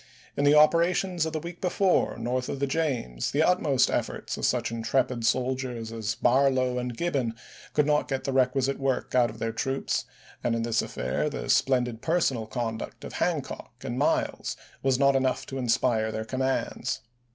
[0.35, 4.47] In the operations of the week before, north of the James, the utmost efforts of
[4.47, 7.35] such intrepid soldiers as Barlow and Gibbon
[7.73, 10.05] could not get the requisite work out of their troops,
[10.43, 15.45] and in this affair, the splendid personal conduct of Hancock and Miles was not enough
[15.45, 17.01] to inspire their commands.